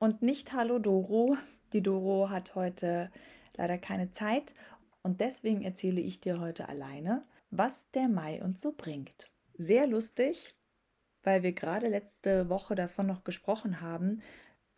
[0.00, 1.36] Und nicht hallo Doro.
[1.72, 3.10] Die Doro hat heute
[3.56, 4.54] leider keine Zeit
[5.02, 9.28] und deswegen erzähle ich dir heute alleine, was der Mai uns so bringt.
[9.54, 10.54] Sehr lustig,
[11.24, 14.22] weil wir gerade letzte Woche davon noch gesprochen haben,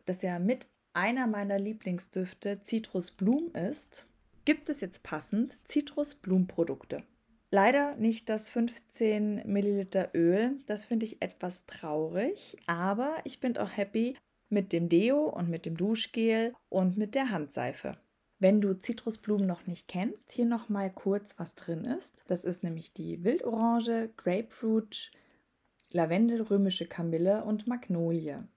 [0.07, 4.07] dass ja mit einer meiner Lieblingsdüfte Zitrusblum ist,
[4.47, 7.03] gibt es jetzt passend Zitrusblumprodukte.
[7.51, 13.77] Leider nicht das 15 Milliliter Öl, das finde ich etwas traurig, aber ich bin auch
[13.77, 14.17] happy
[14.51, 17.97] mit dem Deo und mit dem Duschgel und mit der Handseife.
[18.39, 22.25] Wenn du Zitrusblumen noch nicht kennst, hier noch mal kurz, was drin ist.
[22.27, 25.11] Das ist nämlich die Wildorange, Grapefruit,
[25.91, 28.49] Lavendel, römische Kamille und Magnolie.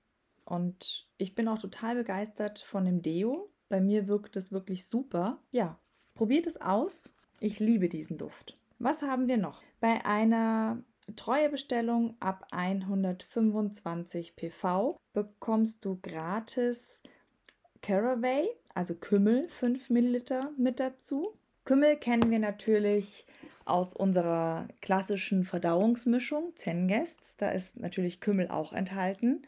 [0.46, 3.52] Und ich bin auch total begeistert von dem Deo.
[3.70, 5.42] Bei mir wirkt es wirklich super.
[5.52, 5.80] Ja,
[6.16, 7.10] probiert es aus.
[7.40, 8.58] Ich liebe diesen Duft.
[8.80, 9.62] Was haben wir noch?
[9.80, 10.84] Bei einer
[11.16, 17.02] Treuebestellung ab 125 PV bekommst du gratis
[17.82, 21.38] Caraway, also Kümmel, 5 Milliliter mit dazu.
[21.66, 23.26] Kümmel kennen wir natürlich
[23.66, 27.20] aus unserer klassischen Verdauungsmischung Zengest.
[27.38, 29.44] Da ist natürlich Kümmel auch enthalten.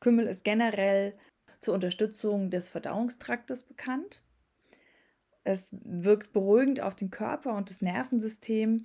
[0.00, 1.14] Kümmel ist generell
[1.60, 4.22] zur Unterstützung des Verdauungstraktes bekannt.
[5.44, 8.84] Es wirkt beruhigend auf den Körper und das Nervensystem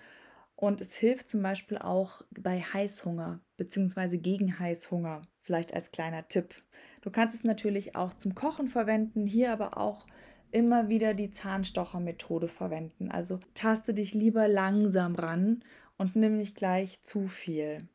[0.60, 4.18] und es hilft zum Beispiel auch bei Heißhunger bzw.
[4.18, 5.22] gegen Heißhunger.
[5.42, 6.54] Vielleicht als kleiner Tipp.
[7.02, 10.06] Du kannst es natürlich auch zum Kochen verwenden, hier aber auch
[10.52, 13.10] immer wieder die Zahnstochermethode verwenden.
[13.10, 15.64] Also taste dich lieber langsam ran
[15.98, 17.88] und nimm nicht gleich zu viel.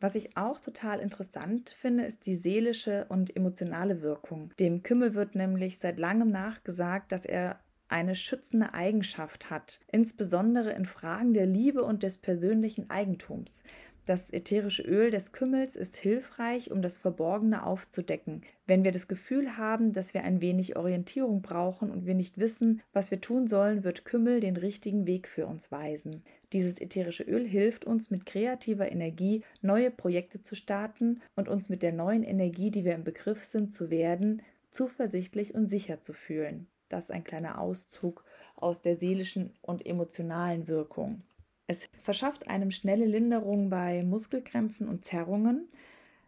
[0.00, 4.54] Was ich auch total interessant finde, ist die seelische und emotionale Wirkung.
[4.58, 10.86] Dem Kümmel wird nämlich seit langem nachgesagt, dass er eine schützende Eigenschaft hat, insbesondere in
[10.86, 13.64] Fragen der Liebe und des persönlichen Eigentums.
[14.06, 18.42] Das ätherische Öl des Kümmels ist hilfreich, um das Verborgene aufzudecken.
[18.64, 22.82] Wenn wir das Gefühl haben, dass wir ein wenig Orientierung brauchen und wir nicht wissen,
[22.92, 26.22] was wir tun sollen, wird Kümmel den richtigen Weg für uns weisen.
[26.52, 31.82] Dieses ätherische Öl hilft uns mit kreativer Energie neue Projekte zu starten und uns mit
[31.82, 36.68] der neuen Energie, die wir im Begriff sind zu werden, zuversichtlich und sicher zu fühlen.
[36.88, 38.24] Das ist ein kleiner Auszug
[38.54, 41.22] aus der seelischen und emotionalen Wirkung.
[41.66, 45.68] Es verschafft einem schnelle Linderung bei Muskelkrämpfen und Zerrungen,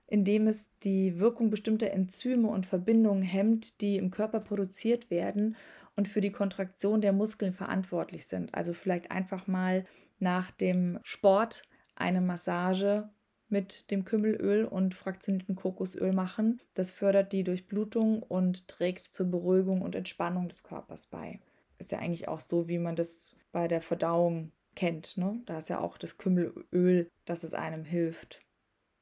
[0.09, 5.57] indem es die Wirkung bestimmter Enzyme und Verbindungen hemmt, die im Körper produziert werden
[5.97, 8.55] und für die Kontraktion der Muskeln verantwortlich sind.
[8.55, 9.85] Also vielleicht einfach mal
[10.19, 11.63] nach dem Sport
[11.95, 13.09] eine Massage
[13.49, 16.61] mit dem Kümmelöl und fraktionierten Kokosöl machen.
[16.75, 21.41] Das fördert die Durchblutung und trägt zur Beruhigung und Entspannung des Körpers bei.
[21.79, 25.17] Ist ja eigentlich auch so, wie man das bei der Verdauung kennt.
[25.17, 25.41] Ne?
[25.47, 28.41] Da ist ja auch das Kümmelöl, dass es einem hilft.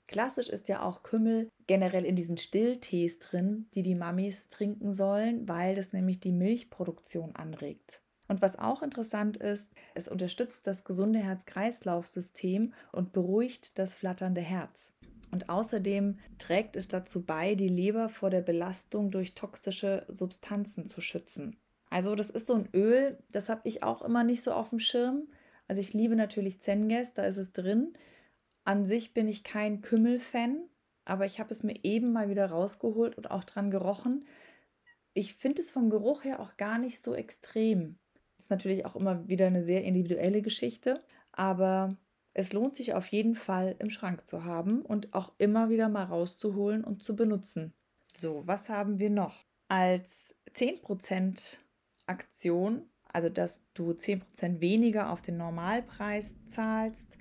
[0.09, 5.49] Klassisch ist ja auch Kümmel generell in diesen Stilltees drin, die die Mamis trinken sollen,
[5.49, 8.03] weil das nämlich die Milchproduktion anregt.
[8.29, 14.95] Und was auch interessant ist, es unterstützt das gesunde Herz-Kreislauf-System und beruhigt das flatternde Herz.
[15.31, 21.01] Und außerdem trägt es dazu bei, die Leber vor der Belastung durch toxische Substanzen zu
[21.01, 21.57] schützen.
[21.91, 24.81] Also das ist so ein Öl, das habe ich auch immer nicht so auf dem
[24.81, 25.29] Schirm.
[25.69, 27.93] Also ich liebe natürlich Zenges, da ist es drin.
[28.65, 30.69] An sich bin ich kein Kümmel-Fan,
[31.05, 34.27] aber ich habe es mir eben mal wieder rausgeholt und auch dran gerochen.
[35.15, 37.99] Ich finde es vom Geruch her auch gar nicht so extrem.
[38.39, 41.03] Ist natürlich auch immer wieder eine sehr individuelle Geschichte,
[41.33, 41.97] aber
[42.35, 46.05] es lohnt sich auf jeden Fall im Schrank zu haben und auch immer wieder mal
[46.05, 47.73] rauszuholen und zu benutzen.
[48.15, 49.45] So, was haben wir noch?
[49.69, 51.59] Als 10%
[52.07, 57.17] Aktion, also dass du 10% weniger auf den Normalpreis zahlst,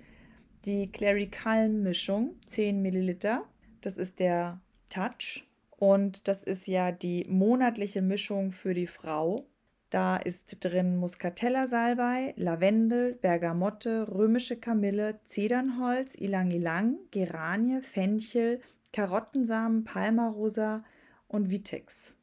[0.65, 3.45] die Clary Calm Mischung, 10 Milliliter.
[3.81, 4.59] Das ist der
[4.89, 9.47] Touch und das ist ja die monatliche Mischung für die Frau.
[9.95, 18.59] Da ist drin Muscatella-Salbei, Lavendel, Bergamotte, römische Kamille, Zedernholz, Ilang-Ilang, Geranie, Fenchel,
[18.92, 20.83] Karottensamen, Palmarosa
[21.30, 22.13] und Vitex.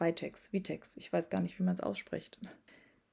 [0.00, 0.96] Vitex, Vitex.
[0.96, 2.40] Ich weiß gar nicht, wie man es ausspricht.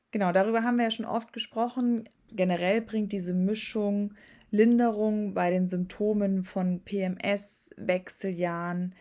[0.09, 2.09] Genau, darüber haben wir ja schon oft gesprochen.
[2.31, 4.15] Generell bringt diese Mischung
[4.49, 8.95] Linderung bei den Symptomen von PMS, Wechseljahren,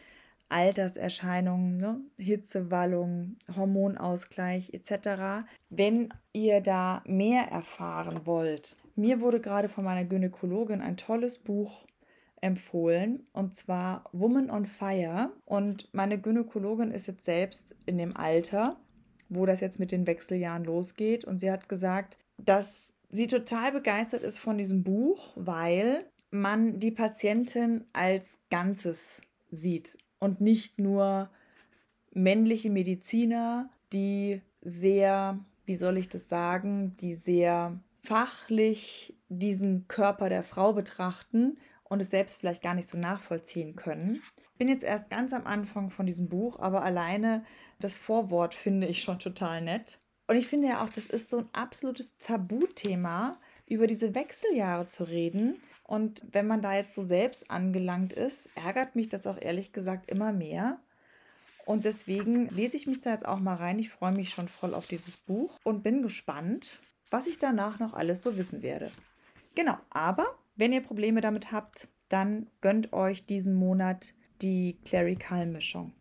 [0.53, 2.01] Alterserscheinungen, ne?
[2.19, 5.47] Hitzewallung, Hormonausgleich etc.
[5.71, 11.87] Wenn ihr da mehr erfahren wollt, mir wurde gerade von meiner Gynäkologin ein tolles Buch
[12.43, 15.33] empfohlen und zwar Woman on Fire.
[15.47, 18.77] Und meine Gynäkologin ist jetzt selbst in dem Alter,
[19.29, 21.25] wo das jetzt mit den Wechseljahren losgeht.
[21.25, 26.91] Und sie hat gesagt, dass sie total begeistert ist von diesem Buch, weil man die
[26.91, 31.31] Patientin als Ganzes sieht und nicht nur
[32.13, 40.45] männliche Mediziner, die sehr, wie soll ich das sagen, die sehr fachlich diesen Körper der
[40.45, 44.23] Frau betrachten und es selbst vielleicht gar nicht so nachvollziehen können.
[44.39, 47.45] Ich bin jetzt erst ganz am Anfang von diesem Buch, aber alleine
[47.81, 50.01] das Vorwort finde ich schon total nett.
[50.29, 55.03] Und ich finde ja auch, das ist so ein absolutes Tabuthema, über diese Wechseljahre zu
[55.03, 55.61] reden.
[55.85, 60.11] Und wenn man da jetzt so selbst angelangt ist, ärgert mich das auch ehrlich gesagt
[60.11, 60.79] immer mehr.
[61.65, 63.79] Und deswegen lese ich mich da jetzt auch mal rein.
[63.79, 66.81] Ich freue mich schon voll auf dieses Buch und bin gespannt,
[67.11, 68.91] was ich danach noch alles so wissen werde.
[69.55, 70.27] Genau, aber
[70.57, 75.93] wenn ihr Probleme damit habt, dann gönnt euch diesen Monat die Clerical-Mischung.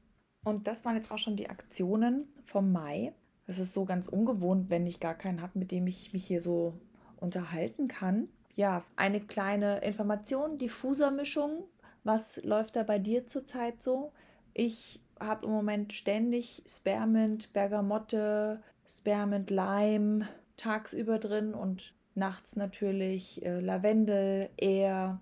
[0.44, 3.14] Und das waren jetzt auch schon die Aktionen vom Mai.
[3.46, 6.42] Das ist so ganz ungewohnt, wenn ich gar keinen habe, mit dem ich mich hier
[6.42, 6.74] so
[7.18, 8.26] unterhalten kann.
[8.62, 11.64] Ja, eine kleine Information, Diffuser-Mischung.
[12.04, 14.12] Was läuft da bei dir zurzeit so?
[14.54, 20.28] Ich habe im Moment ständig Spearmint, Bergamotte, Spearmint, Lime
[20.58, 25.20] tagsüber drin und Nachts natürlich äh, Lavendel, Air.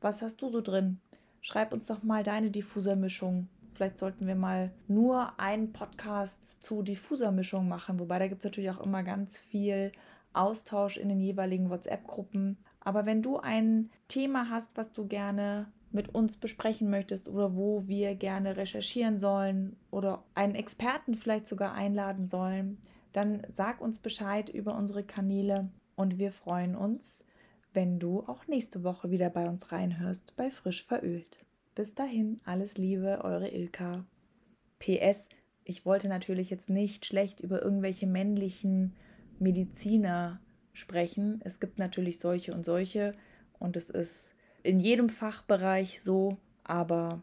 [0.00, 0.98] Was hast du so drin?
[1.42, 3.48] Schreib uns doch mal deine Diffusermischung.
[3.70, 8.70] Vielleicht sollten wir mal nur einen Podcast zu Diffusermischung machen, wobei da gibt es natürlich
[8.70, 9.92] auch immer ganz viel
[10.36, 12.58] Austausch in den jeweiligen WhatsApp-Gruppen.
[12.80, 17.86] Aber wenn du ein Thema hast, was du gerne mit uns besprechen möchtest oder wo
[17.86, 22.78] wir gerne recherchieren sollen oder einen Experten vielleicht sogar einladen sollen,
[23.12, 27.24] dann sag uns Bescheid über unsere Kanäle und wir freuen uns,
[27.72, 31.38] wenn du auch nächste Woche wieder bei uns reinhörst bei Frisch verölt.
[31.74, 34.04] Bis dahin, alles Liebe, eure Ilka.
[34.78, 35.28] PS,
[35.64, 38.94] ich wollte natürlich jetzt nicht schlecht über irgendwelche männlichen
[39.40, 40.40] Mediziner
[40.72, 41.40] sprechen.
[41.44, 43.12] Es gibt natürlich solche und solche
[43.58, 47.22] und es ist in jedem Fachbereich so, aber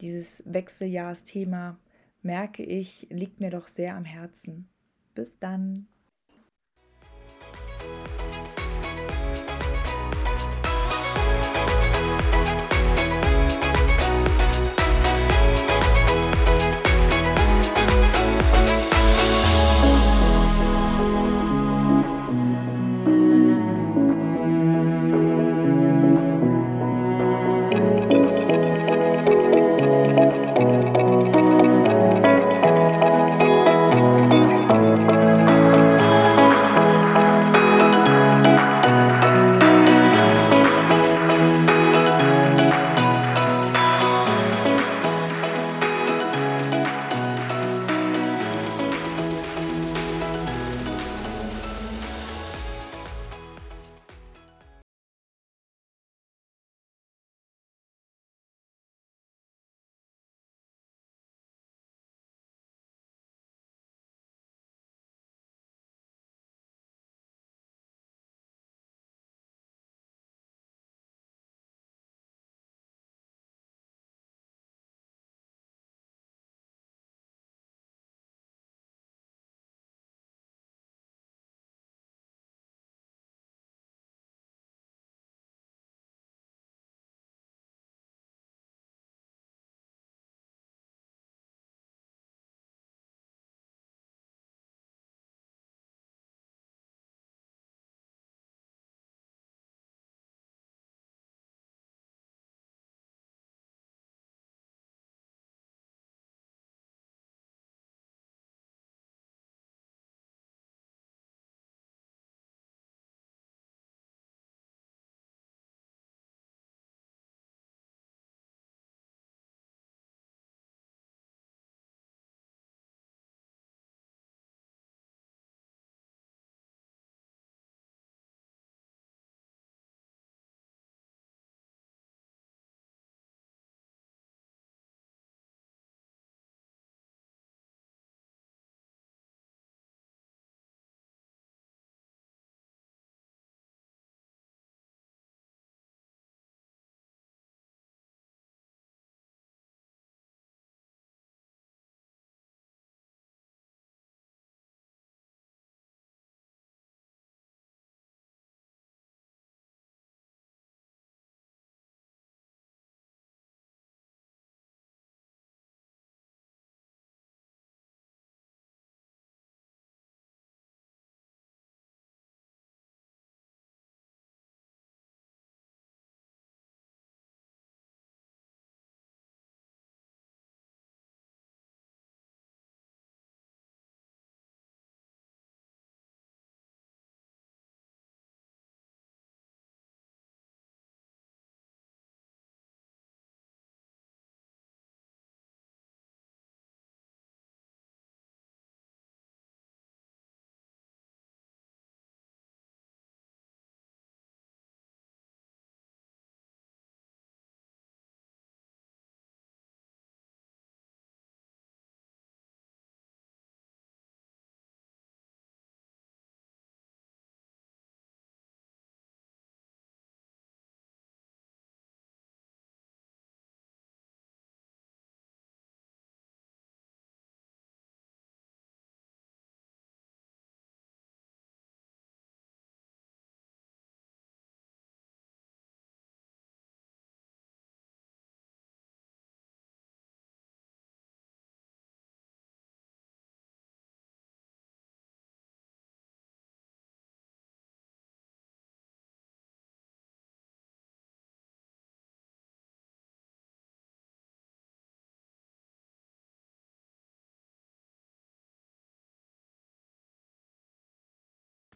[0.00, 1.78] dieses Wechseljahrsthema,
[2.22, 4.68] merke ich, liegt mir doch sehr am Herzen.
[5.14, 5.88] Bis dann.